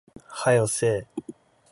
[0.29, 1.07] 早よせえ